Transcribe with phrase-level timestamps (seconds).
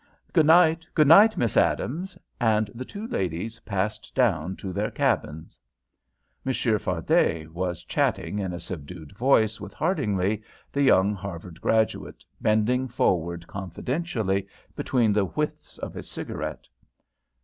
[0.33, 0.83] "Good night!
[0.95, 5.59] Good night, Miss Adams!" and the two ladies passed down to their cabins.
[6.43, 10.41] Monsieur Fardet was chatting, in a subdued voice, with Headingly,
[10.71, 16.67] the young Harvard graduate, bending forward confidentially between the whiffs of his cigarette.